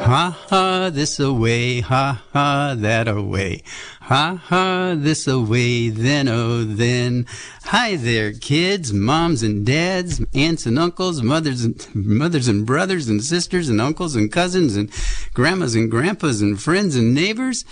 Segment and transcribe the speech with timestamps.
[0.00, 3.62] Ha ha, this away, ha ha, that away.
[4.02, 7.26] Ha ha, this away, then oh then.
[7.64, 13.22] Hi there, kids, moms and dads, aunts and uncles, mothers and mothers and brothers and
[13.22, 14.90] sisters and uncles and cousins and
[15.34, 17.64] grandmas and grandpas and friends and neighbors.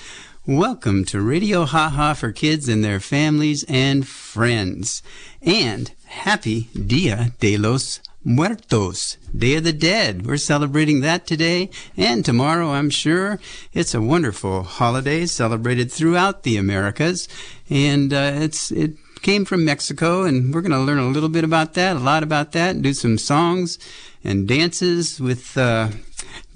[0.46, 5.00] Welcome to Radio Ha Ha for kids and their families and friends.
[5.40, 10.27] And happy Dia de los Muertos, Day of the Dead.
[10.27, 13.38] We're celebrating that today and tomorrow, I'm sure.
[13.73, 17.28] It's a wonderful holiday celebrated throughout the Americas,
[17.70, 21.45] and uh, it's it came from Mexico, and we're going to learn a little bit
[21.45, 23.78] about that, a lot about that, and do some songs
[24.24, 25.90] and dances with uh,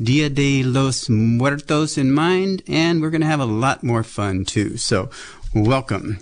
[0.03, 4.45] Dia de los Muertos in mind, and we're going to have a lot more fun
[4.45, 4.77] too.
[4.77, 5.09] So,
[5.55, 6.19] welcome.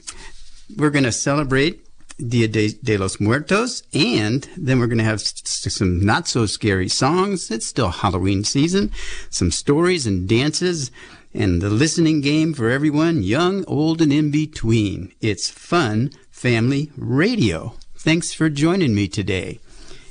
[0.77, 1.88] We're going to celebrate
[2.27, 6.89] Dia de, de, los Muertos, and then we're going to have some not so scary
[6.89, 7.51] songs.
[7.51, 8.91] It's still Halloween season,
[9.31, 10.91] some stories and dances,
[11.33, 15.13] and the listening game for everyone, young, old, and in between.
[15.21, 17.75] It's fun family radio.
[17.97, 19.61] Thanks for joining me today.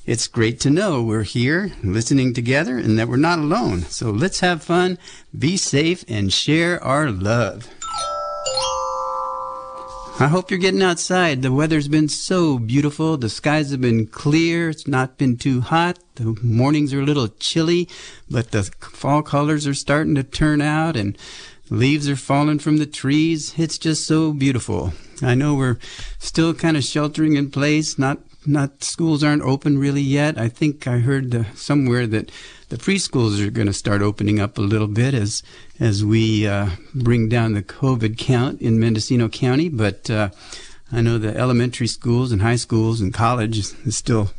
[0.05, 3.81] It's great to know we're here listening together and that we're not alone.
[3.81, 4.97] So let's have fun,
[5.37, 7.67] be safe, and share our love.
[10.19, 11.43] I hope you're getting outside.
[11.43, 13.17] The weather's been so beautiful.
[13.17, 14.71] The skies have been clear.
[14.71, 15.99] It's not been too hot.
[16.15, 17.87] The mornings are a little chilly,
[18.27, 21.15] but the fall colors are starting to turn out and
[21.69, 23.53] leaves are falling from the trees.
[23.59, 24.93] It's just so beautiful.
[25.21, 25.77] I know we're
[26.17, 30.39] still kind of sheltering in place, not not schools aren't open really yet.
[30.39, 32.31] I think I heard the, somewhere that
[32.69, 35.43] the preschools are going to start opening up a little bit as
[35.79, 39.69] as we uh, bring down the COVID count in Mendocino County.
[39.69, 40.29] But uh,
[40.91, 44.31] I know the elementary schools and high schools and college still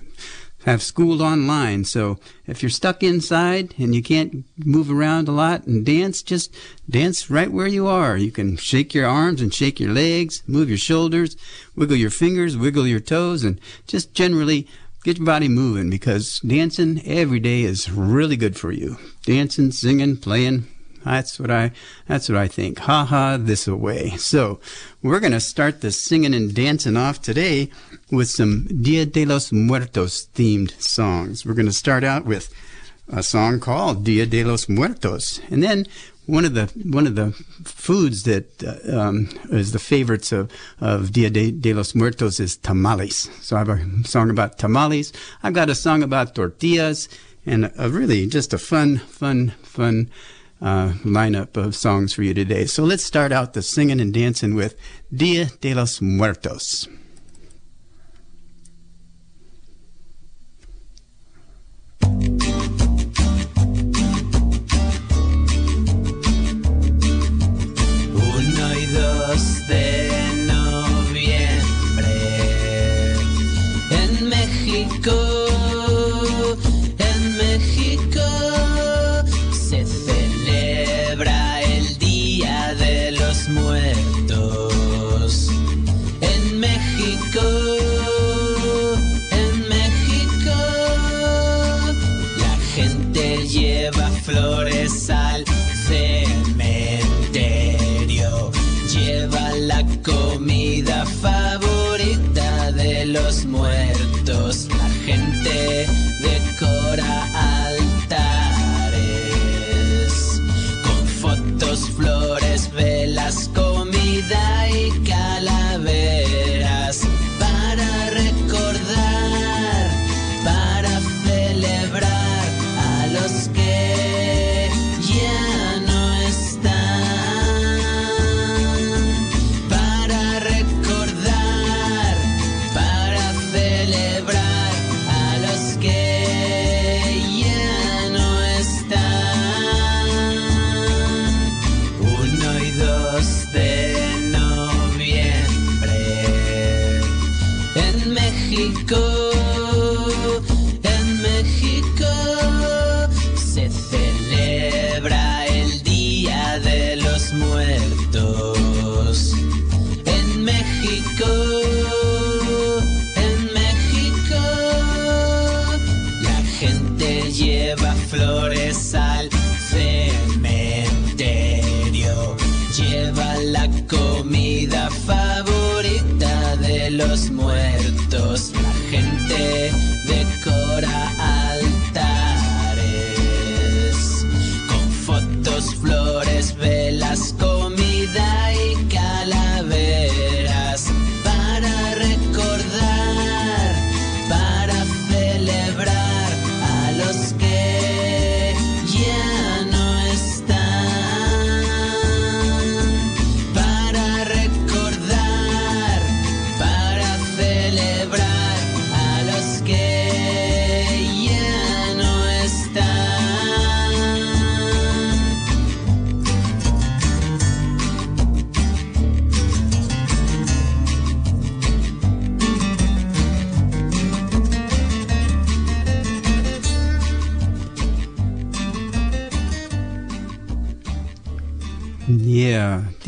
[0.65, 1.85] have school online.
[1.85, 6.55] So if you're stuck inside and you can't move around a lot and dance, just
[6.91, 8.17] dance right where you are.
[8.17, 11.37] You can shake your arms and shake your legs, move your shoulders,
[11.77, 14.67] wiggle your fingers, wiggle your toes, and just generally
[15.05, 18.99] get your body moving because dancing every day is really good for you.
[19.25, 20.67] Dancing, singing, playing,
[21.05, 21.73] that's what I
[22.07, 22.81] that's what I think.
[22.81, 24.11] Ha ha this away.
[24.17, 24.61] So
[25.03, 27.71] we're gonna start the singing and dancing off today
[28.11, 31.47] with some Dia de los Muertos themed songs.
[31.47, 32.53] We're gonna start out with
[33.09, 35.87] a song called Dia de los Muertos, and then
[36.29, 37.33] one of the one of the
[37.65, 42.57] foods that uh, um, is the favorites of, of Dia de, de, los Muertos is
[42.57, 43.31] tamales.
[43.41, 45.13] So I have a song about tamales.
[45.43, 47.09] I've got a song about tortillas,
[47.47, 50.11] and a really just a fun, fun, fun
[50.61, 52.67] uh, lineup of songs for you today.
[52.67, 54.77] So let's start out the singing and dancing with
[55.11, 56.89] Dia de los Muertos.
[99.57, 104.69] la comida favorita de los muertos.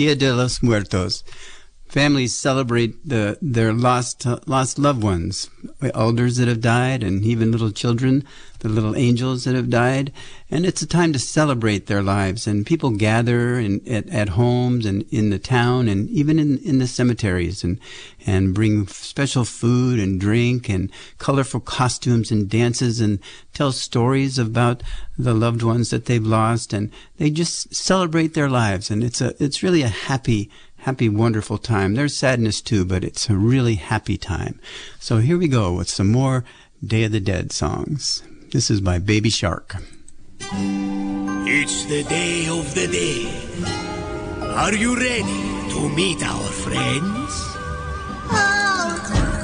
[0.01, 1.27] Dia de los Muertos.
[1.91, 5.51] Families celebrate the, their lost lost loved ones,
[5.93, 8.25] elders that have died, and even little children,
[8.61, 10.13] the little angels that have died.
[10.53, 12.47] And it's a time to celebrate their lives.
[12.47, 16.79] And people gather in, at, at homes and in the town and even in, in
[16.79, 17.79] the cemeteries and,
[18.27, 23.19] and bring special food and drink and colorful costumes and dances and
[23.53, 24.83] tell stories about
[25.19, 26.73] the loved ones that they've lost.
[26.73, 28.91] And they just celebrate their lives.
[28.91, 30.51] And it's a, it's really a happy,
[30.81, 31.95] happy, wonderful time.
[31.95, 34.59] There's sadness too, but it's a really happy time.
[34.99, 36.45] So here we go with some more
[36.85, 38.23] Day of the Dead songs.
[38.53, 39.77] This is by Baby Shark.
[40.41, 43.69] It's the Day of the Dead.
[44.57, 47.31] Are you ready to meet our friends?
[48.33, 48.97] Oh,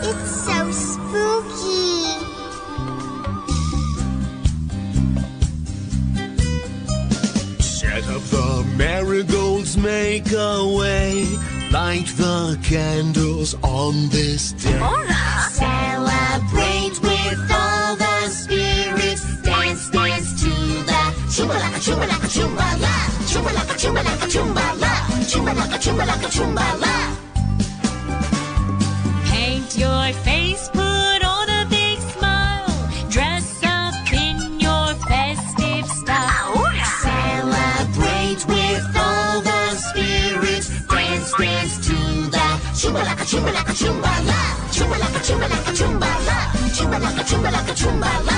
[0.05, 2.06] it's so spooky.
[7.62, 8.65] Set up the
[9.74, 11.26] marigolds, make a way.
[11.72, 14.78] Light the candles on this day.
[15.50, 19.42] Celebrate with all the spirits.
[19.42, 21.00] Dance, dance to the
[21.34, 22.92] chumbalaka, chumbalaka, chumbala.
[23.26, 24.92] Chumbalaka, chumbalaka, chumbala.
[25.30, 26.94] Chumbalaka, chumbalaka, chumbala.
[29.24, 30.70] Paint your face,
[43.26, 44.38] chumbalaka, chumbalaka, chumbala.
[44.70, 46.37] Chumbalaka, chumbalaka, chumbala.
[46.76, 48.36] Chumbalaka, chumbalaka, chumbala.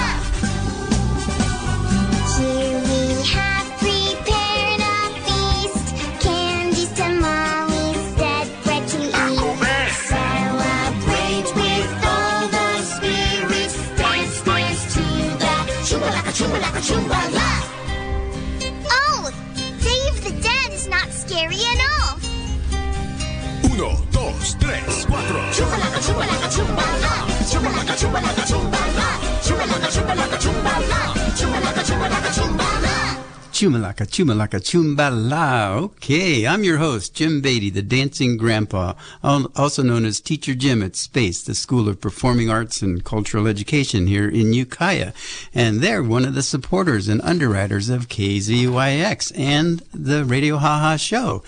[33.59, 35.83] Chumalaka, chumalaka, chumbala.
[35.83, 38.93] Okay, I'm your host, Jim Beatty, the dancing grandpa,
[39.25, 44.07] also known as Teacher Jim at SPACE, the School of Performing Arts and Cultural Education
[44.07, 45.13] here in Ukiah.
[45.53, 51.43] And they're one of the supporters and underwriters of KZYX and the Radio Haha Show.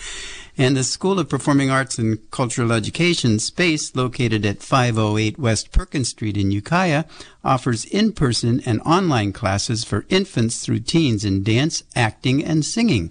[0.60, 6.10] And the School of Performing Arts and Cultural Education space located at 508 West Perkins
[6.10, 7.06] Street in Ukiah
[7.42, 13.10] offers in-person and online classes for infants through teens in dance, acting, and singing.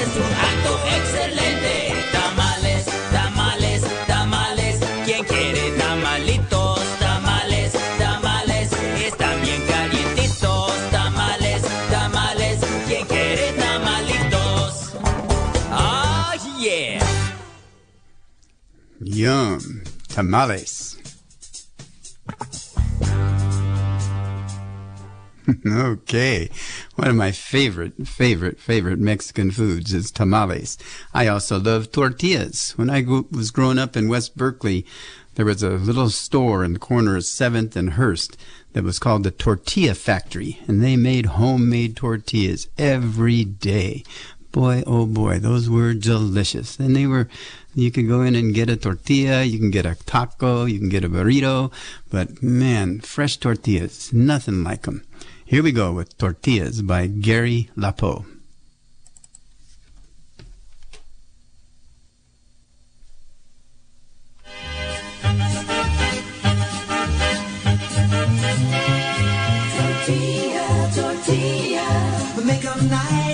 [20.19, 20.97] Tamales.
[25.65, 26.49] okay.
[26.95, 30.77] One of my favorite, favorite, favorite Mexican foods is tamales.
[31.13, 32.73] I also love tortillas.
[32.75, 34.85] When I was growing up in West Berkeley,
[35.35, 38.35] there was a little store in the corner of 7th and Hearst
[38.73, 44.03] that was called the Tortilla Factory, and they made homemade tortillas every day.
[44.51, 46.77] Boy, oh boy, those were delicious.
[46.77, 47.29] And they were,
[47.79, 50.89] you could go in and get a tortilla, you can get a taco, you can
[50.89, 51.71] get a burrito,
[52.09, 55.03] but man, fresh tortillas, nothing like them.
[55.45, 58.25] Here we go with Tortillas by Gary Lapow.
[69.75, 71.87] Tortilla, tortilla,
[72.45, 73.28] make 'em nice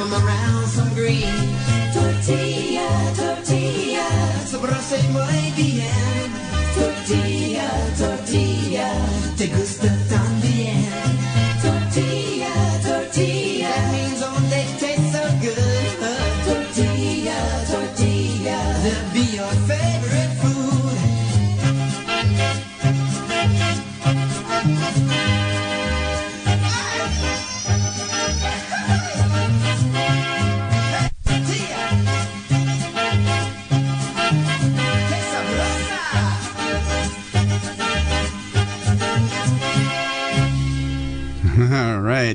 [0.00, 1.50] wrap 'em around some greens.
[1.92, 4.06] Tortilla, tortilla,
[4.46, 6.28] sabroso y muy bien.
[6.74, 8.92] Tortilla, tortilla,
[9.36, 9.99] te gusta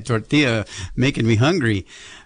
[0.06, 1.86] tortilla making me hungry.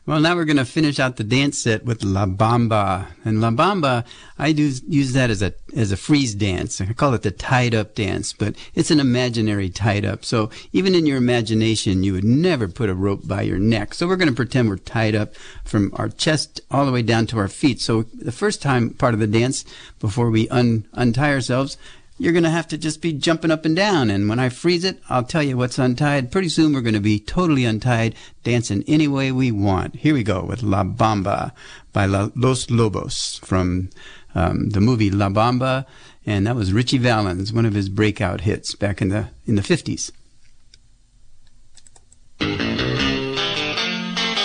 [0.09, 3.05] Well, now we're going to finish out the dance set with La Bamba.
[3.23, 4.05] And La Bamba,
[4.39, 6.81] I do use that as a as a freeze dance.
[6.81, 10.25] I call it the tied up dance, but it's an imaginary tied up.
[10.25, 13.93] So even in your imagination, you would never put a rope by your neck.
[13.93, 17.27] So we're going to pretend we're tied up from our chest all the way down
[17.27, 17.79] to our feet.
[17.79, 19.63] So the first time part of the dance,
[19.99, 21.77] before we un- untie ourselves,
[22.19, 24.11] you're going to have to just be jumping up and down.
[24.11, 26.31] And when I freeze it, I'll tell you what's untied.
[26.31, 29.95] Pretty soon we're going to be totally untied, dancing any way we want.
[29.95, 31.53] Here we go with La Bamba
[31.93, 33.89] by La, Los Lobos from
[34.35, 35.85] um, the movie La Bamba.
[36.25, 39.61] And that was Ritchie Valens, one of his breakout hits back in the, in the
[39.61, 40.11] 50s.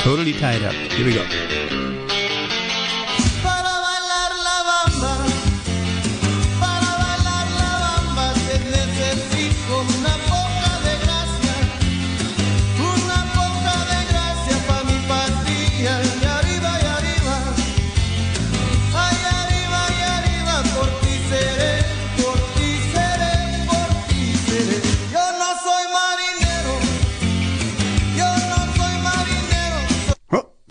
[0.02, 0.74] Totally tied up.
[0.74, 1.63] Here we go.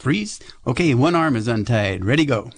[0.03, 0.37] Freeze.
[0.67, 2.03] Okay, one arm is untied.
[2.03, 2.49] Ready, go.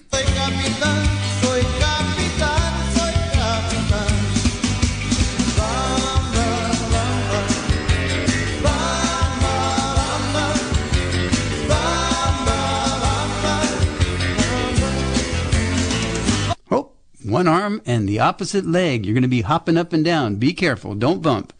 [16.68, 16.90] Oh,
[17.22, 19.06] one arm and the opposite leg.
[19.06, 20.34] You're going to be hopping up and down.
[20.34, 20.96] Be careful.
[20.96, 21.52] Don't bump.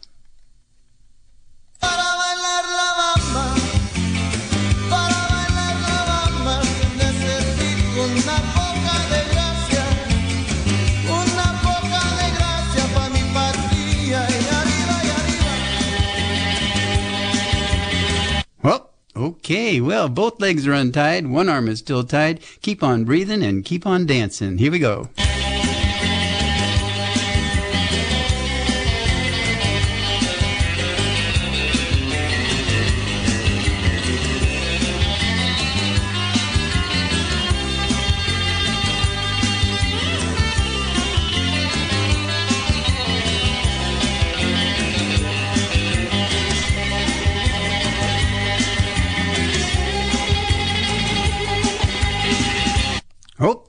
[19.47, 19.79] Okay.
[19.79, 21.27] Well, both legs are untied.
[21.27, 22.41] One arm is still tied.
[22.61, 24.57] Keep on breathing and keep on dancing.
[24.57, 25.07] Here we go.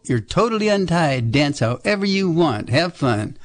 [0.08, 1.32] You're totally untied.
[1.32, 2.70] Dance however you want.
[2.70, 3.36] Have fun.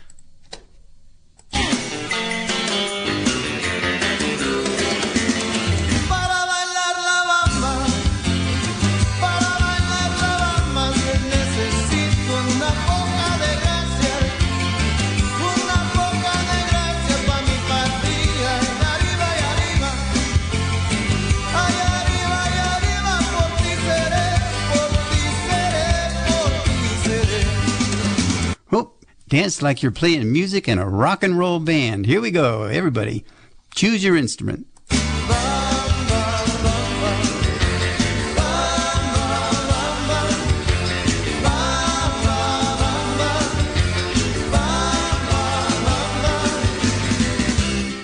[29.33, 32.05] Dance like you're playing music in a rock and roll band.
[32.05, 33.25] Here we go, everybody.
[33.73, 34.67] Choose your instrument.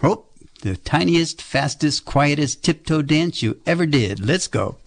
[0.01, 0.25] Oh,
[0.63, 4.19] the tiniest, fastest, quietest tiptoe dance you ever did.
[4.19, 4.78] Let's go.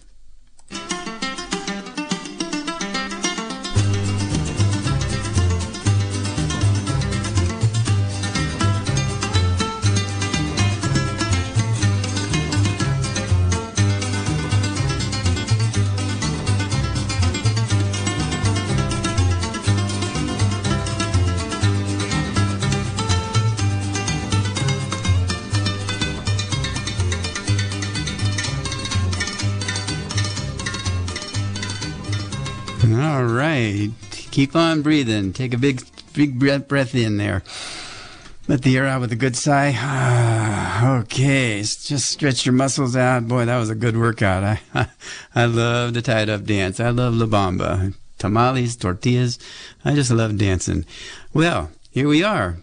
[34.43, 35.31] Keep on breathing.
[35.31, 35.81] Take a big,
[36.11, 37.43] big breath, breath in there.
[38.49, 39.71] Let the air out with a good sigh.
[40.83, 41.59] Okay.
[41.59, 43.25] Just stretch your muscles out.
[43.25, 44.43] Boy, that was a good workout.
[44.43, 44.89] I,
[45.35, 46.81] I love the tied up dance.
[46.81, 47.93] I love La Bamba.
[48.17, 49.39] Tamales, tortillas.
[49.85, 50.85] I just love dancing.
[51.33, 52.57] Well, here we are.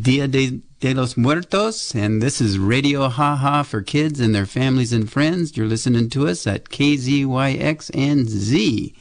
[0.00, 4.46] Dia de, de los Muertos, and this is Radio Ha Ha for kids and their
[4.46, 5.54] families and friends.
[5.54, 8.94] You're listening to us at KZYX and Z.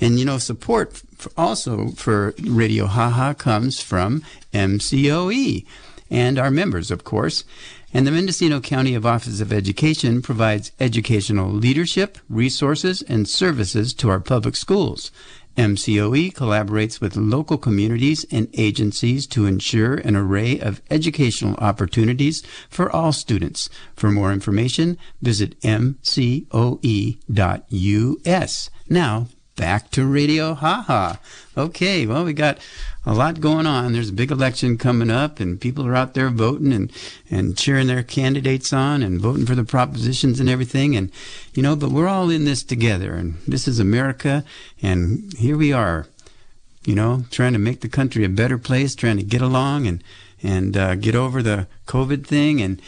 [0.00, 5.66] And you know, support f- also for Radio Ha Ha comes from MCOE
[6.10, 7.44] and our members, of course.
[7.92, 14.08] And the Mendocino County of Office of Education provides educational leadership, resources, and services to
[14.08, 15.10] our public schools.
[15.56, 22.90] MCOE collaborates with local communities and agencies to ensure an array of educational opportunities for
[22.90, 23.68] all students.
[23.94, 26.00] For more information, visit mcoe.us.
[28.88, 29.26] Now,
[29.60, 31.16] back to Radio Haha.
[31.54, 32.56] Okay, well, we got
[33.04, 33.92] a lot going on.
[33.92, 36.90] There's a big election coming up, and people are out there voting and,
[37.30, 40.96] and cheering their candidates on and voting for the propositions and everything.
[40.96, 41.12] And,
[41.52, 44.44] you know, but we're all in this together, and this is America,
[44.80, 46.06] and here we are,
[46.86, 50.02] you know, trying to make the country a better place, trying to get along and,
[50.42, 52.80] and uh, get over the COVID thing and,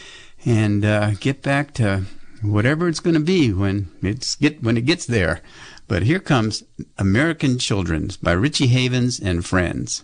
[0.47, 2.05] and uh, get back to
[2.43, 5.41] whatever it's going to be when it's get when it gets there.
[5.89, 6.65] But here comes
[6.99, 10.03] American Children's by Richie Havens and Friends.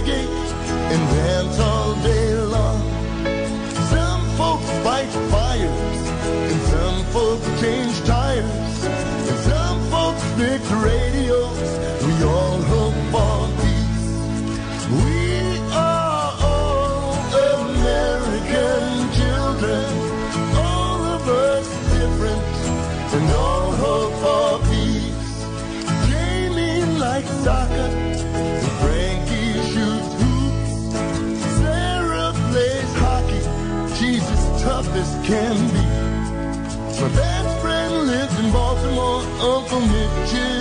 [0.00, 0.39] Reggae
[35.30, 35.84] can be.
[37.00, 39.22] My best friend lives in Baltimore,
[39.54, 40.59] Uncle Mitch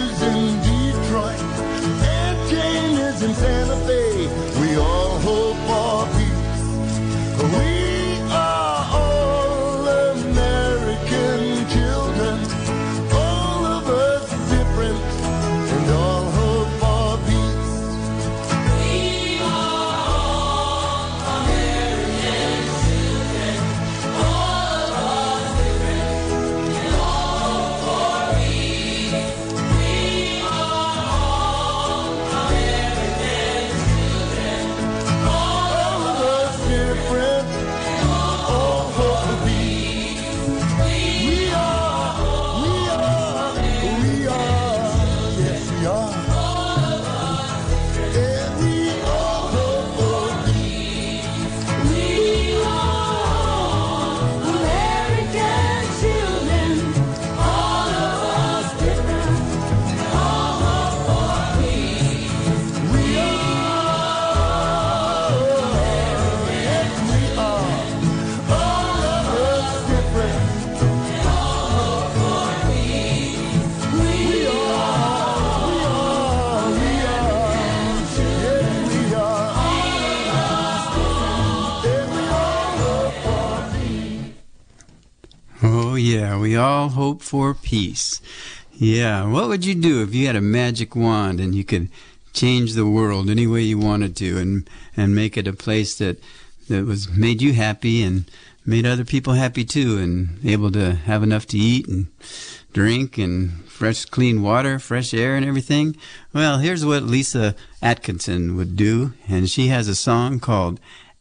[86.49, 88.21] we all hope for peace.
[88.73, 91.89] Yeah, what would you do if you had a magic wand and you could
[92.33, 96.17] change the world any way you wanted to and and make it a place that
[96.67, 98.25] that was made you happy and
[98.65, 102.07] made other people happy too and able to have enough to eat and
[102.73, 105.95] drink and fresh clean water, fresh air and everything.
[106.33, 110.79] Well, here's what Lisa Atkinson would do and she has a song called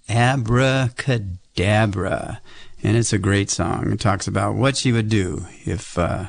[0.09, 2.41] Abracadabra.
[2.83, 3.93] And it's a great song.
[3.93, 6.27] It talks about what she would do if, uh,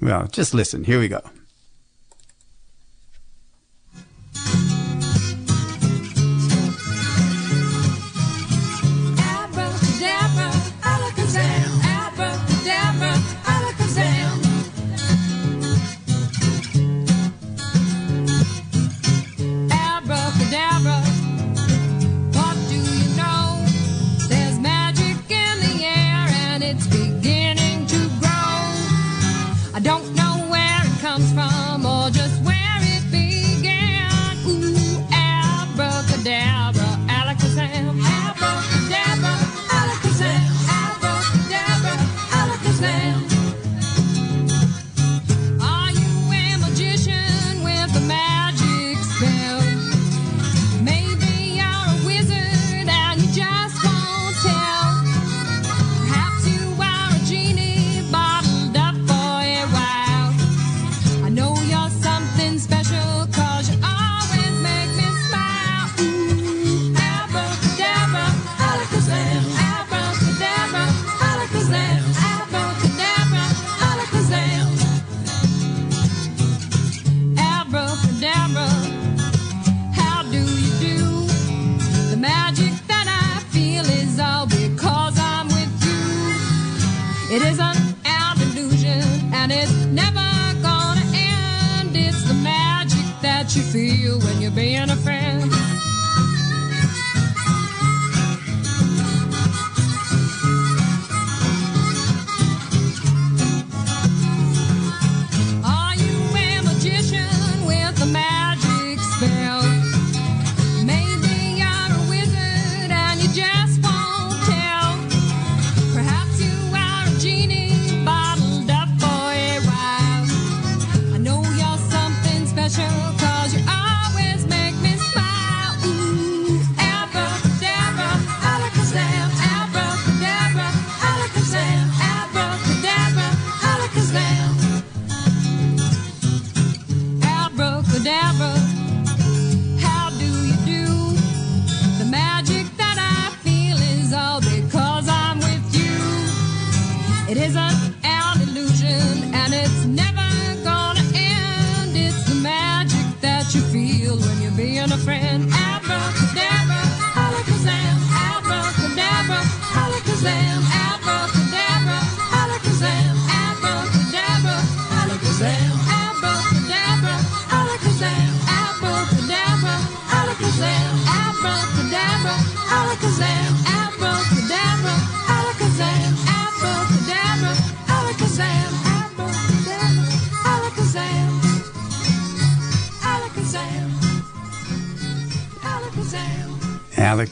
[0.00, 0.84] well, just listen.
[0.84, 1.20] Here we go.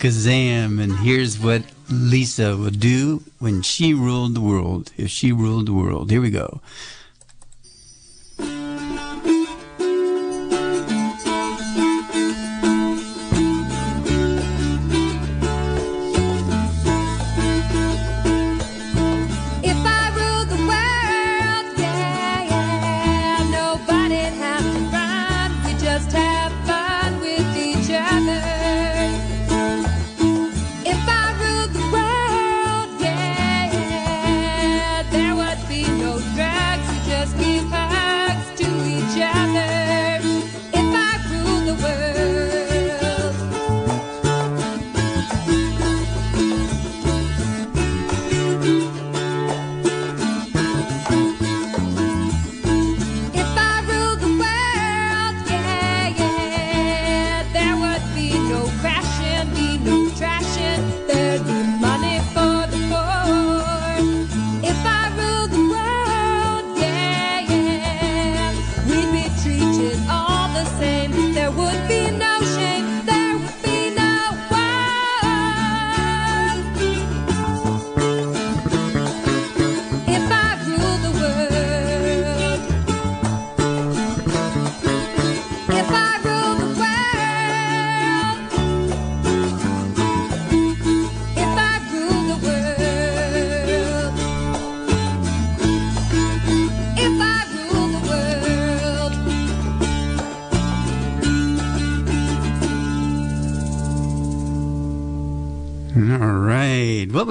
[0.06, 5.66] Kazam, and here's what Lisa would do when she ruled the world, if she ruled
[5.66, 6.12] the world.
[6.12, 6.60] Here we go.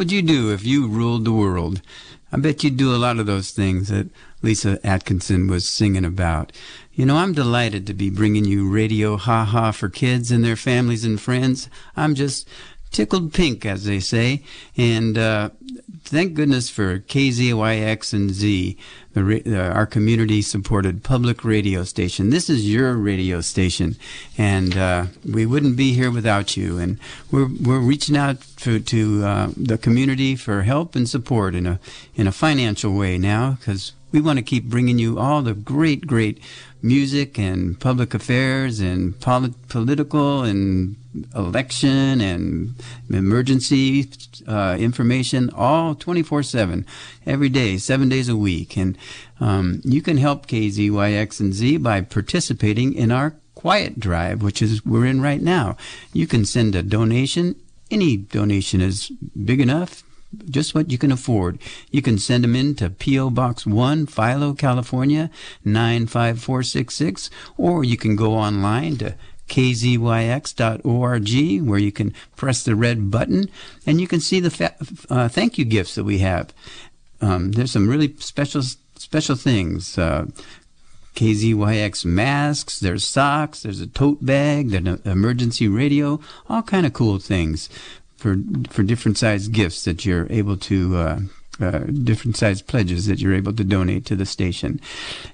[0.05, 1.81] Would you do if you ruled the world?
[2.31, 4.07] I bet you'd do a lot of those things that
[4.43, 6.51] Lisa Atkinson was singing about.
[6.93, 10.55] You know, I'm delighted to be bringing you Radio Ha Ha for kids and their
[10.55, 11.71] families and friends.
[11.97, 12.47] I'm just
[12.91, 14.43] tickled pink, as they say.
[14.77, 15.49] And uh,
[16.03, 18.77] thank goodness for KZYX and Z,
[19.15, 22.29] the, uh, our community-supported public radio station.
[22.29, 23.95] This is your radio station,
[24.37, 26.77] and uh, we wouldn't be here without you.
[26.77, 26.99] And
[27.31, 31.79] we're we're reaching out to, to uh, the community for help and support in a
[32.15, 36.07] in a financial way now, because we want to keep bringing you all the great,
[36.07, 36.41] great
[36.81, 40.95] music and public affairs and polit- political and
[41.35, 42.75] election and
[43.09, 44.07] emergency
[44.47, 46.85] uh, information all 24 7
[47.25, 48.77] every day seven days a week.
[48.77, 48.97] And
[49.41, 54.85] um, you can help kzyx and z by participating in our quiet drive which is
[54.85, 55.75] we're in right now.
[56.13, 57.55] You can send a donation.
[57.91, 59.09] Any donation is
[59.43, 60.04] big enough
[60.49, 61.59] just what you can afford.
[61.91, 63.29] You can send them in to P.O.
[63.31, 65.29] Box 1, Philo, California,
[65.63, 69.15] 95466, or you can go online to
[69.47, 70.81] kzyx.org
[71.67, 73.47] where you can press the red button
[73.85, 74.75] and you can see the fa-
[75.09, 76.51] uh, thank you gifts that we have.
[77.21, 78.63] Um, there's some really special
[78.95, 79.97] special things.
[79.97, 80.25] Uh,
[81.15, 86.91] KZYX masks, there's socks, there's a tote bag, there's an emergency radio, all kind of
[86.91, 87.69] cool things
[88.25, 88.37] for
[88.71, 91.19] for different size gifts that you're able to uh,
[91.59, 94.81] uh, different size pledges that you're able to donate to the station.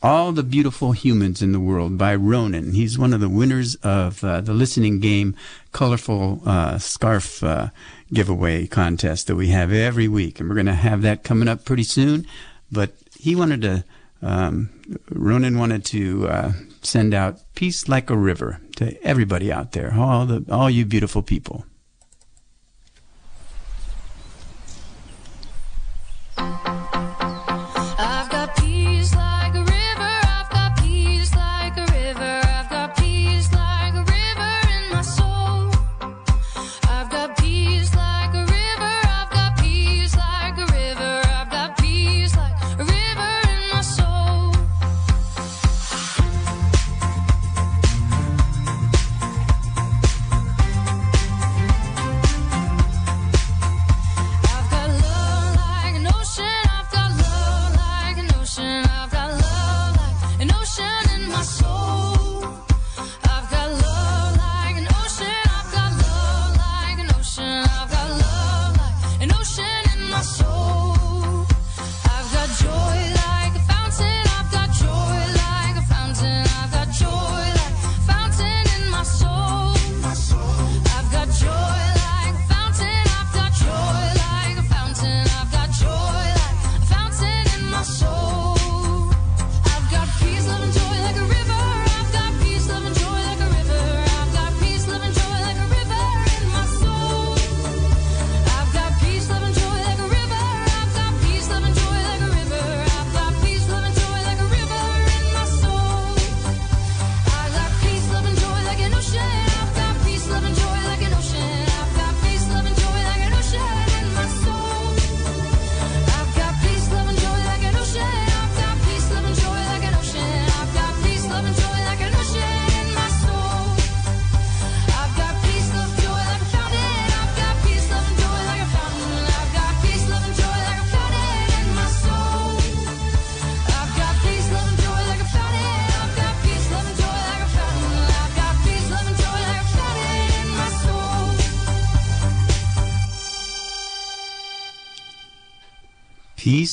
[0.03, 2.73] all the beautiful humans in the world by Ronan.
[2.73, 5.35] He's one of the winners of uh, the listening game
[5.71, 7.69] colorful uh, scarf uh,
[8.11, 11.65] giveaway contest that we have every week, and we're going to have that coming up
[11.65, 12.25] pretty soon.
[12.71, 13.83] But he wanted to.
[14.23, 14.69] Um,
[15.09, 16.51] Ronan wanted to uh,
[16.81, 21.23] send out "Peace Like a River" to everybody out there, all the all you beautiful
[21.23, 21.65] people.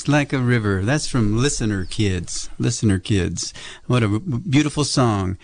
[0.09, 0.87] Like a river.
[0.87, 2.49] That's from Listener Kids.
[2.59, 3.53] Listener Kids.
[3.89, 5.37] What a beautiful song.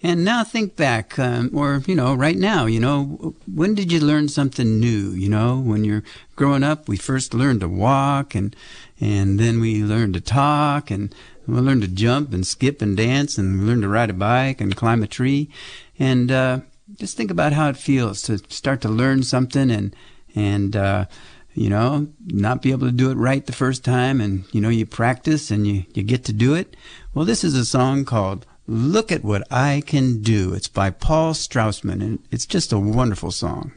[0.00, 3.98] And now think back, um, or, you know, right now, you know, when did you
[3.98, 5.10] learn something new?
[5.10, 6.04] You know, when you're
[6.36, 8.54] growing up, we first learned to walk and,
[9.00, 11.12] and then we learned to talk and
[11.48, 14.60] we learned to jump and skip and dance and we learned to ride a bike
[14.60, 15.50] and climb a tree.
[15.98, 16.60] And, uh,
[16.94, 19.96] just think about how it feels to start to learn something and,
[20.36, 21.06] and, uh,
[21.54, 24.68] you know, not be able to do it right the first time and, you know,
[24.68, 26.76] you practice and you, you get to do it.
[27.14, 30.54] Well, this is a song called Look at What I Can Do.
[30.54, 33.72] It's by Paul Strausman and it's just a wonderful song.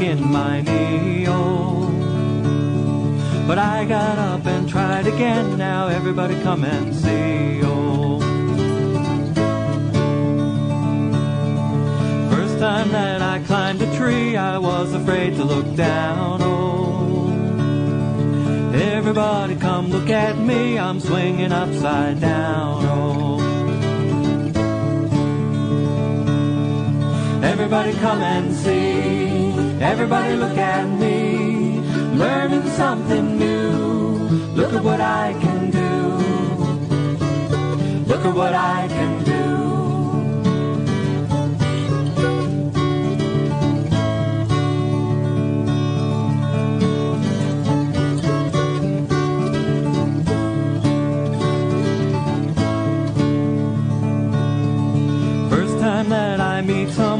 [0.00, 1.26] Skinned my knee.
[1.28, 1.84] Oh.
[3.46, 5.58] But I got up and tried again.
[5.58, 7.60] Now everybody come and see.
[7.62, 8.18] Oh.
[12.30, 16.40] First time that I climbed a tree, I was afraid to look down.
[16.40, 17.28] Oh.
[18.72, 20.78] Everybody come look at me.
[20.78, 22.86] I'm swinging upside down.
[22.86, 23.38] Oh.
[27.42, 29.39] Everybody come and see.
[29.80, 31.80] Everybody look at me.
[32.12, 34.28] Learning something new.
[34.54, 35.90] Look at what I can do.
[38.04, 39.29] Look at what I can do.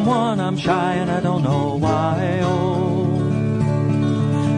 [0.00, 2.40] Someone, I'm shy and I don't know why.
[2.42, 3.04] Oh,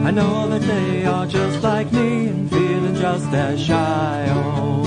[0.07, 4.27] I know that they are just like me and feeling just as shy.
[4.31, 4.85] Oh,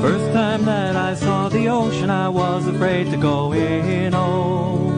[0.00, 4.14] first time that I saw the ocean, I was afraid to go in.
[4.14, 4.92] Oh,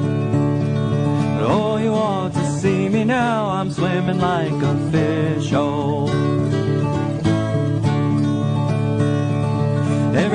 [1.38, 3.48] but oh, you ought to see me now.
[3.48, 5.52] I'm swimming like a fish.
[5.54, 6.45] Oh.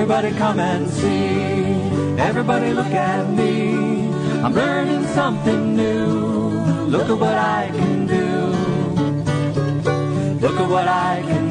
[0.02, 2.20] Everybody come and see.
[2.20, 4.10] Everybody look at me.
[4.42, 6.50] I'm learning something new.
[6.88, 8.26] Look at what I can do.
[10.42, 11.51] Look at what I can do.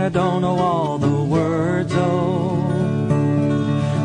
[0.00, 2.56] And I don't know all the words, oh.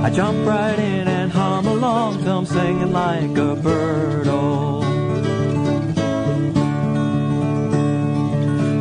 [0.03, 4.81] I jump right in and hum along I'm singing like a bird, oh.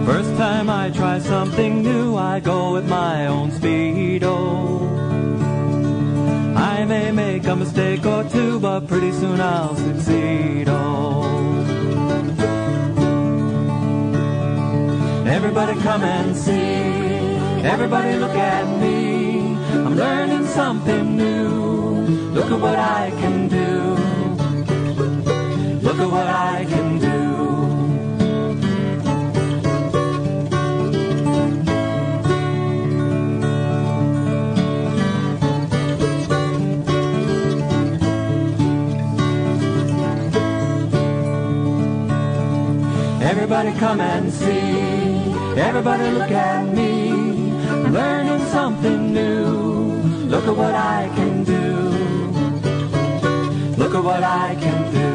[0.07, 4.81] First time I try something new, I go at my own speed, oh.
[6.57, 11.23] I may make a mistake or two, but pretty soon I'll succeed, oh.
[15.27, 17.04] Everybody come and see.
[17.65, 19.57] Everybody look at me.
[19.73, 22.03] I'm learning something new.
[22.35, 23.97] Look at what I can do.
[25.81, 27.15] Look at what I can do.
[43.25, 45.33] Everybody come and see.
[45.59, 47.14] Everybody look at me.
[48.55, 49.97] Something new.
[50.31, 51.61] Look at what I can do.
[53.77, 55.11] Look at what I can do.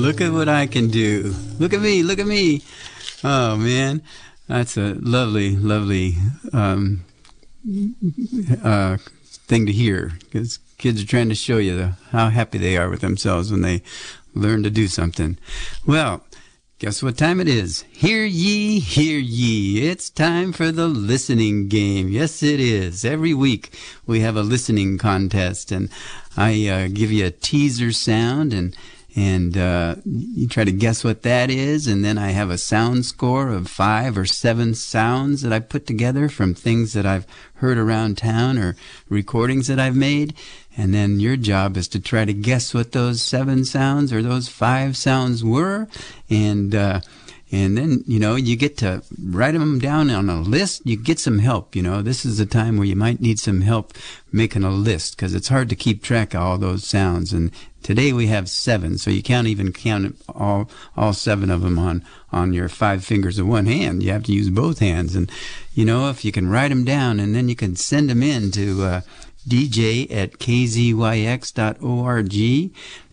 [0.00, 1.32] Look at what I can do.
[1.60, 2.02] Look at me.
[2.02, 2.62] Look at me.
[3.22, 4.02] Oh, man.
[4.48, 6.16] That's a lovely, lovely
[6.52, 7.04] um,
[8.60, 8.96] uh,
[9.46, 10.18] thing to hear
[10.84, 13.80] kids are trying to show you the, how happy they are with themselves when they
[14.34, 15.38] learn to do something.
[15.86, 16.22] Well,
[16.78, 17.86] guess what time it is?
[17.90, 19.88] Hear ye, hear ye.
[19.88, 22.08] It's time for the listening game.
[22.08, 23.02] Yes, it is.
[23.02, 23.74] Every week
[24.06, 25.88] we have a listening contest, and
[26.36, 28.76] I uh, give you a teaser sound and
[29.16, 31.86] and uh, you try to guess what that is.
[31.86, 35.86] And then I have a sound score of five or seven sounds that I put
[35.86, 38.76] together from things that I've heard around town or
[39.08, 40.34] recordings that I've made.
[40.76, 44.48] And then your job is to try to guess what those seven sounds or those
[44.48, 45.86] five sounds were.
[46.28, 47.00] And, uh,
[47.54, 50.82] and then, you know, you get to write them down on a list.
[50.84, 52.02] You get some help, you know.
[52.02, 53.94] This is a time where you might need some help
[54.32, 57.32] making a list because it's hard to keep track of all those sounds.
[57.32, 57.52] And
[57.84, 62.04] today we have seven, so you can't even count all, all seven of them on,
[62.32, 64.02] on your five fingers of one hand.
[64.02, 65.14] You have to use both hands.
[65.14, 65.30] And,
[65.74, 68.50] you know, if you can write them down and then you can send them in
[68.50, 69.00] to, uh,
[69.48, 70.74] DJ at kzyx.org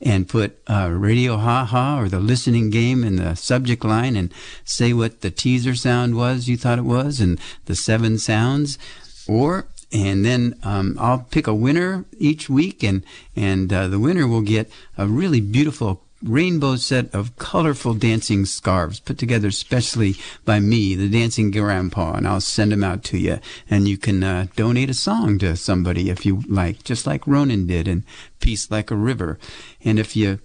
[0.02, 4.34] and put uh, Radio Ha Ha or the listening game in the subject line and
[4.64, 8.78] say what the teaser sound was you thought it was and the seven sounds.
[9.28, 13.04] Or and then um, I'll pick a winner each week, and
[13.36, 19.00] and uh, the winner will get a really beautiful rainbow set of colorful dancing scarves
[19.00, 20.16] put together specially
[20.46, 23.40] by me, the dancing grandpa, and I'll send them out to you.
[23.70, 27.68] And you can uh, donate a song to somebody if you like, just like Ronan
[27.68, 28.04] did in
[28.40, 29.40] Peace Like a River.
[29.84, 30.40] And if you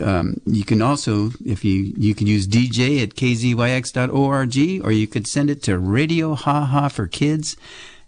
[0.00, 5.26] um, you can also, if you you can use DJ at kzyx.org, or you could
[5.26, 7.56] send it to Radio Ha Ha for Kids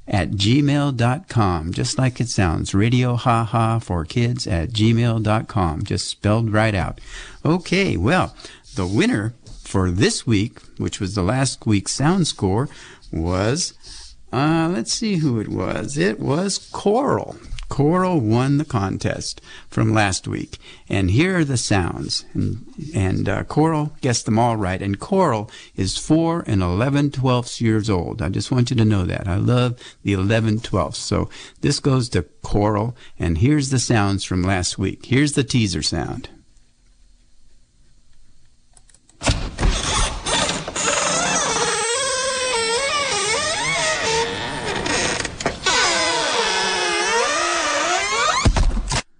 [0.08, 2.74] at gmail.com, just like it sounds.
[2.74, 7.00] Radio Ha Ha for Kids at gmail.com, just spelled right out.
[7.44, 8.34] Okay, well,
[8.74, 12.68] the winner for this week, which was the last week's sound score,
[13.12, 15.98] was, uh, let's see who it was.
[15.98, 17.36] It was Coral.
[17.68, 20.58] Coral won the contest from last week.
[20.88, 22.24] And here are the sounds.
[22.32, 24.80] And, and uh, Coral guessed them all right.
[24.80, 28.22] And Coral is 4 and 11 twelfths years old.
[28.22, 29.26] I just want you to know that.
[29.26, 30.98] I love the 11 twelfths.
[30.98, 31.28] So
[31.60, 32.96] this goes to Coral.
[33.18, 35.06] And here's the sounds from last week.
[35.06, 36.28] Here's the teaser sound.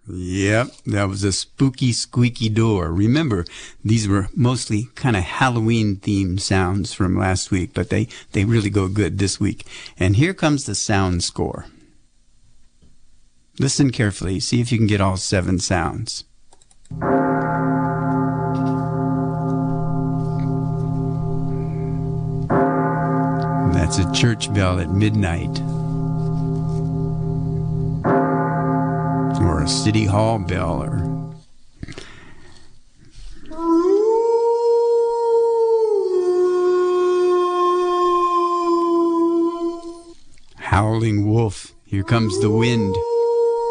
[0.09, 2.93] Yep, that was a spooky, squeaky door.
[2.93, 3.45] Remember,
[3.85, 8.71] these were mostly kind of Halloween themed sounds from last week, but they, they really
[8.71, 9.67] go good this week.
[9.99, 11.67] And here comes the sound score.
[13.59, 16.25] Listen carefully, see if you can get all seven sounds.
[23.73, 25.61] That's a church bell at midnight.
[29.41, 31.17] Or a city hall bell or
[40.57, 41.73] howling wolf.
[41.85, 42.95] Here comes the wind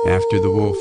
[0.07, 0.77] after the wolf.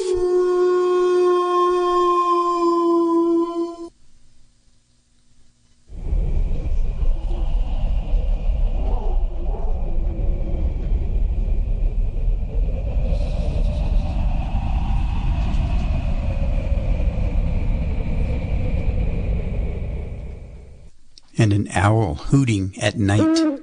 [21.37, 23.61] and an owl hooting at night.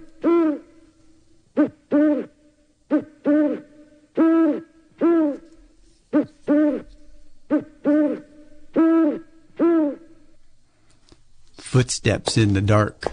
[11.58, 13.06] Footsteps in the dark.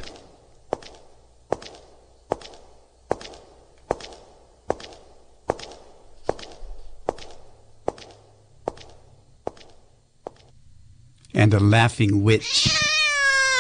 [11.33, 12.98] And a laughing witch.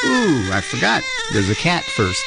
[0.04, 1.02] Ooh, I forgot.
[1.32, 2.24] There's a cat first.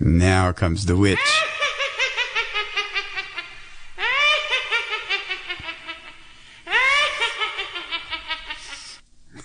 [0.00, 1.18] Now comes the witch.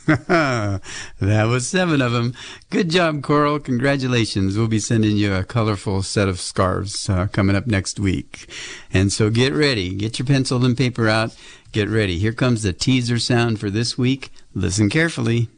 [0.28, 0.82] that
[1.20, 2.34] was seven of them.
[2.72, 3.60] Good job, Coral.
[3.60, 4.58] Congratulations.
[4.58, 8.50] We'll be sending you a colorful set of scarves uh, coming up next week.
[8.92, 9.94] And so get ready.
[9.94, 11.36] Get your pencil and paper out.
[11.72, 12.18] Get ready.
[12.18, 14.32] Here comes the teaser sound for this week.
[14.56, 15.50] Listen carefully.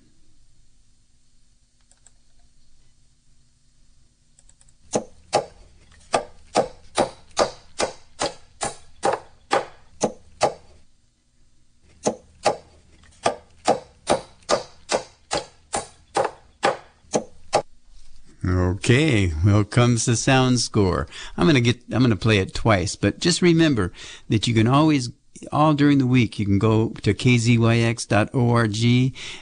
[18.92, 21.08] Okay, well comes the sound score.
[21.38, 23.94] I'm gonna get I'm gonna play it twice, but just remember
[24.28, 25.12] that you can always
[25.50, 28.76] all during the week you can go to kzyx.org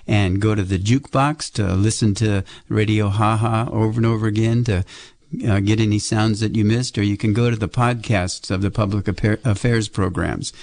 [0.06, 4.86] and go to the jukebox to listen to Radio Haha over and over again to
[5.48, 8.62] uh, get any sounds that you missed, or you can go to the podcasts of
[8.62, 10.54] the public affairs programs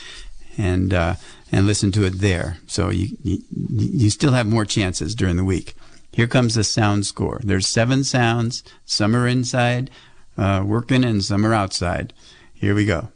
[0.56, 1.14] and uh,
[1.50, 2.58] and listen to it there.
[2.68, 5.74] So you, you you still have more chances during the week.
[6.16, 7.42] Here comes the sound score.
[7.44, 8.64] There's seven sounds.
[8.86, 9.90] Some are inside,
[10.38, 12.14] uh, working, and some are outside.
[12.54, 13.08] Here we go.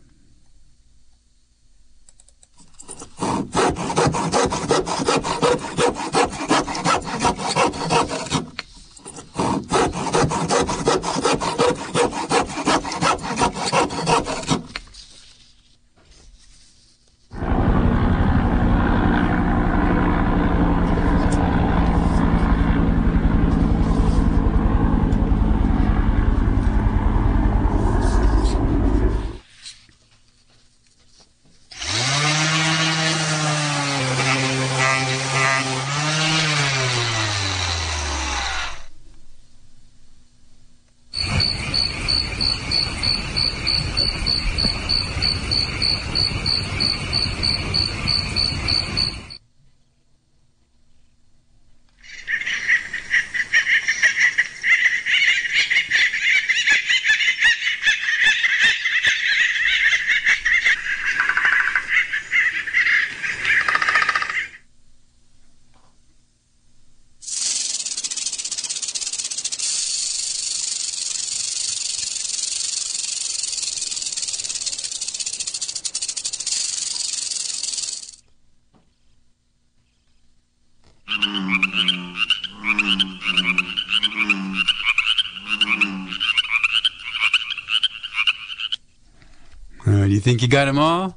[90.31, 91.17] Think you got them all?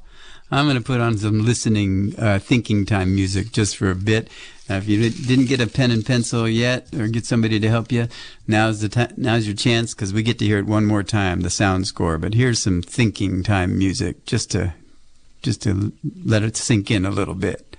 [0.50, 4.28] I'm going to put on some listening, uh, thinking time music just for a bit.
[4.68, 7.92] Uh, if you didn't get a pen and pencil yet, or get somebody to help
[7.92, 8.08] you,
[8.48, 11.50] now's the now's your chance because we get to hear it one more time, the
[11.50, 12.18] sound score.
[12.18, 14.74] But here's some thinking time music, just to
[15.42, 15.92] just to
[16.24, 17.73] let it sink in a little bit.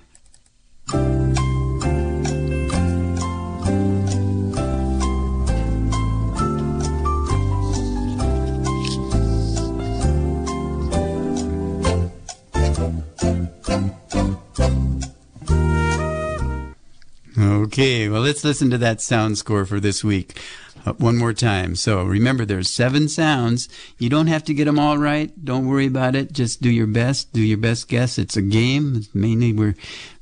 [17.76, 20.40] Okay, well, let's listen to that sound score for this week
[20.86, 21.76] uh, one more time.
[21.76, 23.68] So remember, there's seven sounds.
[23.98, 25.30] You don't have to get them all right.
[25.44, 26.32] Don't worry about it.
[26.32, 27.34] Just do your best.
[27.34, 28.16] Do your best guess.
[28.16, 29.02] It's a game.
[29.12, 29.74] Mainly, we're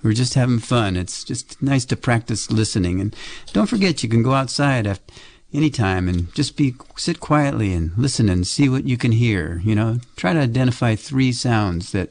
[0.02, 0.96] we're just having fun.
[0.96, 3.00] It's just nice to practice listening.
[3.00, 3.14] And
[3.52, 4.98] don't forget, you can go outside at
[5.52, 9.62] any time and just be sit quietly and listen and see what you can hear.
[9.62, 12.10] You know, try to identify three sounds that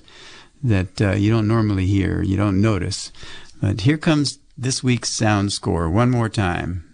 [0.63, 3.11] that uh, you don't normally hear, you don't notice.
[3.59, 6.93] But here comes this week's sound score one more time.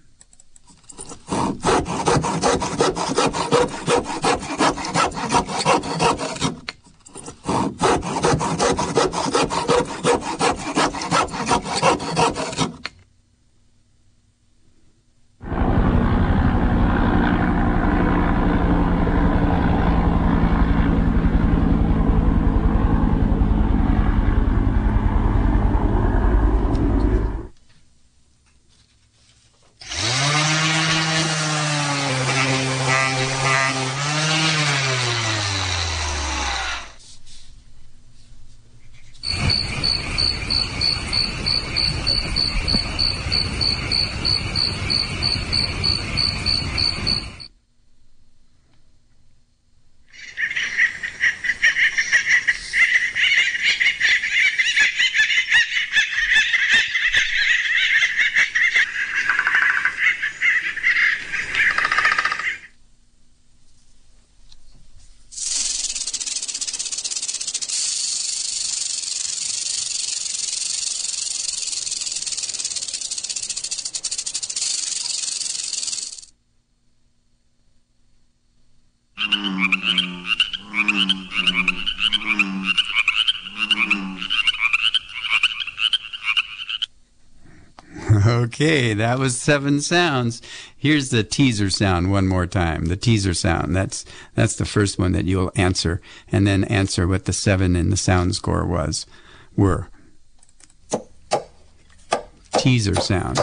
[88.61, 90.41] Okay, that was seven sounds.
[90.75, 92.87] Here's the teaser sound one more time.
[92.87, 93.73] The teaser sound.
[93.73, 94.03] That's
[94.35, 97.95] that's the first one that you'll answer, and then answer what the seven in the
[97.95, 99.05] sound score was.
[99.55, 99.87] Were
[102.57, 103.39] teaser sound.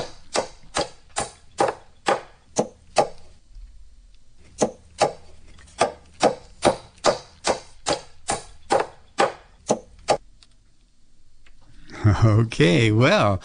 [12.24, 13.40] Okay, well,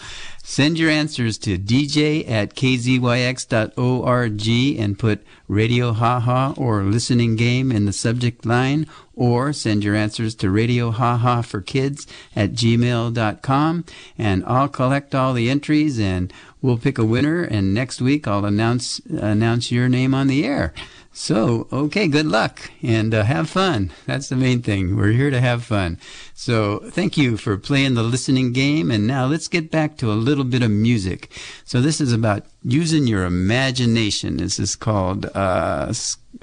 [0.52, 4.48] Send your answers to dj at kzyx.org
[4.78, 8.86] and put Radio Haha or Listening Game in the subject line,
[9.16, 13.84] or send your answers to Radio Haha for Kids at gmail.com,
[14.18, 16.30] and I'll collect all the entries and
[16.60, 17.42] we'll pick a winner.
[17.42, 20.74] And next week I'll announce announce your name on the air.
[21.14, 23.92] So, okay, good luck and uh, have fun.
[24.06, 24.96] That's the main thing.
[24.96, 25.98] We're here to have fun.
[26.32, 28.90] So, thank you for playing the listening game.
[28.90, 31.30] And now let's get back to a little bit of music.
[31.64, 34.38] So, this is about using your imagination.
[34.38, 35.92] This is called, uh,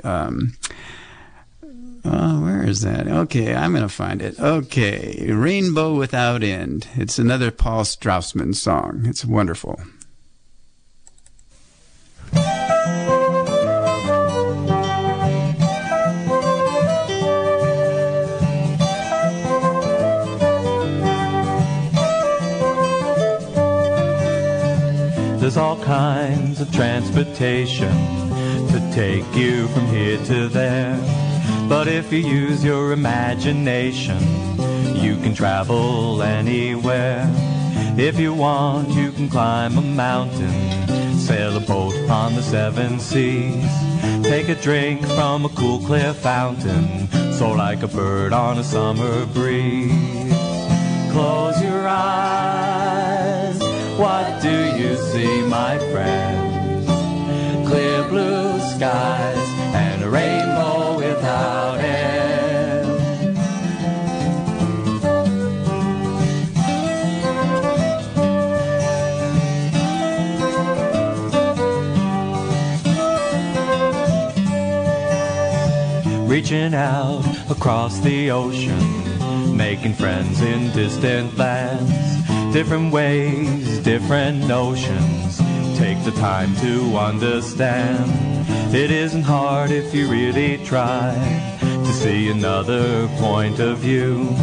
[0.03, 0.53] um,
[2.05, 3.07] Oh, where is that?
[3.07, 4.39] Okay, I'm going to find it.
[4.39, 6.87] Okay, Rainbow Without End.
[6.95, 9.03] It's another Paul Strausman song.
[9.05, 9.81] It's wonderful.
[25.49, 27.91] There's all kinds of transportation
[28.67, 30.95] to take you from here to there.
[31.67, 34.19] But if you use your imagination,
[34.95, 37.25] you can travel anywhere.
[37.97, 43.65] If you want, you can climb a mountain, sail a boat on the seven seas,
[44.21, 49.25] take a drink from a cool, clear fountain, soar like a bird on a summer
[49.25, 50.31] breeze.
[51.11, 52.48] Close your eyes.
[53.99, 56.87] What do you see, my friend?
[57.67, 62.87] Clear blue skies and a rainbow without end.
[76.29, 81.98] Reaching out across the ocean, making friends in distant lands.
[82.51, 85.37] Different ways, different notions.
[85.77, 88.09] Take the time to understand.
[88.73, 91.13] It isn't hard if you really try
[91.59, 94.35] to see another point of view.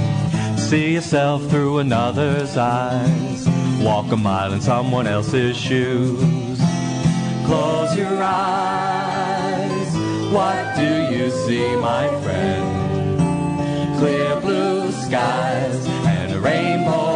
[0.56, 3.48] See yourself through another's eyes.
[3.80, 6.58] Walk a mile in someone else's shoes.
[7.44, 9.88] Close your eyes.
[10.32, 13.98] What do you see, my friend?
[13.98, 17.15] Clear blue skies and a rainbow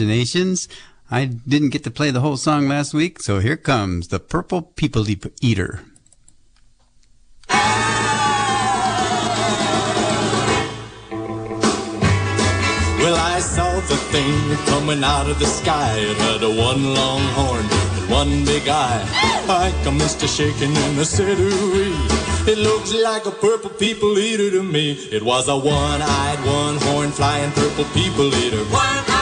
[0.00, 0.68] imaginations.
[1.10, 4.62] I didn't get to play the whole song last week, so here comes the Purple
[4.62, 5.80] People Eat- Eater.
[13.00, 15.96] Well, I saw the thing coming out of the sky.
[15.96, 19.02] It had a one long horn and one big eye.
[19.48, 21.48] Like a mister shaking in the city.
[22.50, 24.92] It looks like a purple people eater to me.
[24.92, 28.64] It was a one-eyed, one-horn flying purple people eater.
[28.64, 29.17] One-eyed,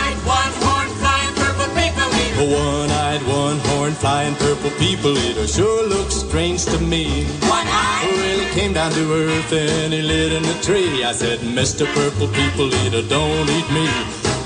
[2.38, 7.24] A one-eyed, one-horn flying purple people eater sure looks strange to me.
[7.48, 8.12] One-eyed.
[8.12, 11.02] Well, he came down to earth and he lit in a tree.
[11.02, 11.86] I said, Mr.
[11.94, 13.88] Purple People Eater, don't eat me.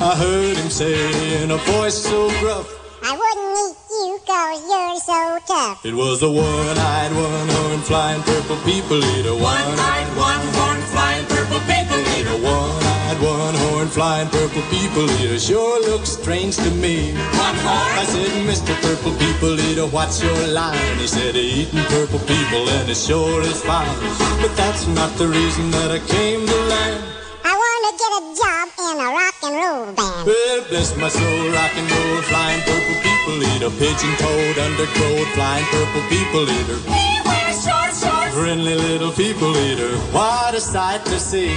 [0.00, 2.68] I heard him say in a voice so gruff,
[3.02, 5.84] I wouldn't eat you cause you're so tough.
[5.84, 9.34] it was the one-eyed, one-horn flying purple people eater.
[9.34, 12.38] One-eyed, one-horn, flying purple people eater.
[12.40, 17.12] one-eyed, one-horn flying purple people eater sure looks strange to me.
[17.34, 17.56] One
[17.98, 18.74] I said, Mr.
[18.82, 20.78] Purple People Eater, what's your line?
[20.98, 23.96] He said, eating purple people and it sure is fine.
[24.40, 27.02] But that's not the reason that I came to land.
[27.44, 30.26] I want to get a job in a rock and roll band.
[30.26, 35.64] Well, bless my soul, rock and roll, flying purple people eater, pigeon toed, undergrowth, flying
[35.72, 38.34] purple people eater, We wear short shorts.
[38.34, 39.96] friendly little people eater.
[40.12, 41.50] What a sight to see!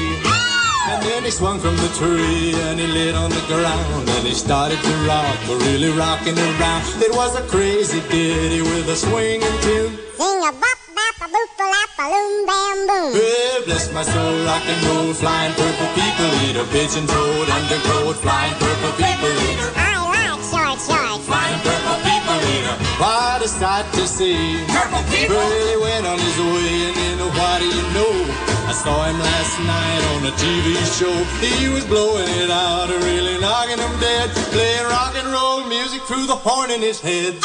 [0.85, 4.33] And then he swung from the tree and he lit on the ground and he
[4.33, 6.83] started to rock, really rocking around.
[7.01, 9.95] It was a crazy ditty with a swinging tune.
[10.19, 13.09] Sing a bop, bop, a boop, a lap, a loom, bam, boom.
[13.15, 18.53] Well, bless my soul, rock and roll, flying purple people eater, pigeon toed, undergrowth, flying
[18.59, 21.23] purple people eater, I like short shorts.
[21.25, 22.75] flying purple people eater.
[22.99, 24.59] What a sight to see.
[24.67, 25.39] Purple people.
[25.39, 28.52] He went on his way, and then what do you know?
[28.73, 31.13] I saw him last night on a TV show.
[31.45, 36.25] He was blowing it out, really knocking him dead, playing rock and roll music through
[36.25, 37.35] the horn in his head.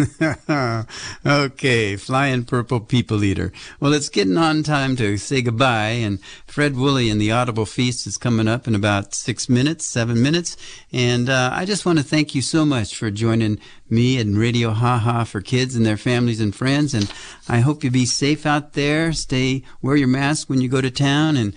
[1.26, 3.52] okay, flying purple people eater.
[3.80, 8.06] Well, it's getting on time to say goodbye, and Fred Woolley and the Audible Feast
[8.06, 10.56] is coming up in about six minutes, seven minutes,
[10.92, 14.70] and uh, I just want to thank you so much for joining me and Radio
[14.70, 17.12] Ha Ha for kids and their families and friends, and
[17.48, 19.12] I hope you be safe out there.
[19.12, 21.54] Stay, wear your mask when you go to town, and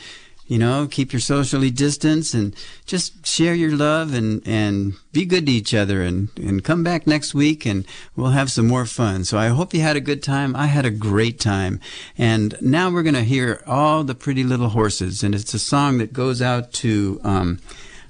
[0.48, 5.46] you know, keep your socially distance and just share your love and, and be good
[5.46, 7.86] to each other and, and come back next week and
[8.16, 9.24] we'll have some more fun.
[9.24, 10.56] So I hope you had a good time.
[10.56, 11.80] I had a great time.
[12.18, 15.24] And now we're going to hear all the pretty little horses.
[15.24, 17.60] And it's a song that goes out to, um,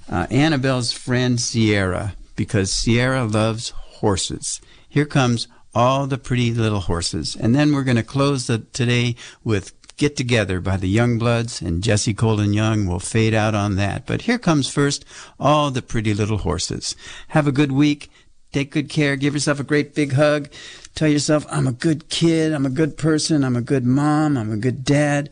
[0.10, 4.60] uh, Annabelle's friend Sierra because Sierra loves horses.
[4.90, 7.36] Here comes all the pretty little horses.
[7.36, 11.84] And then we're going to close the, today with Get Together by the Youngbloods, and
[11.84, 14.06] Jesse Colin Young will fade out on that.
[14.06, 15.06] But here comes first
[15.40, 16.96] all the pretty little horses.
[17.30, 18.10] Have a good week.
[18.52, 19.16] Take good care.
[19.16, 20.50] Give yourself a great big hug.
[20.96, 22.54] Tell yourself, I'm a good kid.
[22.54, 23.44] I'm a good person.
[23.44, 24.38] I'm a good mom.
[24.38, 25.30] I'm a good dad.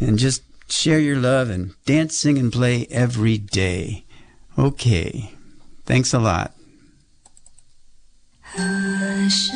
[0.00, 4.04] And just share your love and dance, sing, and play every day.
[4.58, 5.32] Okay.
[5.84, 6.52] Thanks a lot.
[8.54, 9.46] Hushaby,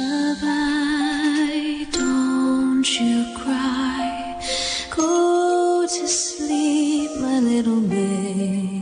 [1.90, 3.19] don't you
[5.98, 8.79] to sleep, my little baby.